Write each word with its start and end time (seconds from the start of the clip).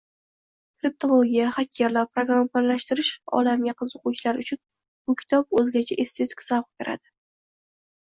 Kriptologiya, 0.83 1.49
xakerlar, 1.57 2.07
programmalashtirish 2.17 3.11
olamiga 3.39 3.73
qiziquvchilar 3.81 4.39
uchun 4.45 4.61
bu 5.11 5.15
kitob 5.21 5.59
oʻzgacha 5.61 5.99
estetik 6.05 6.43
zavq 6.47 6.67
beradi. 6.81 7.13